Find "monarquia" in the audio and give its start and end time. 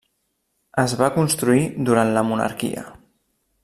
2.33-2.91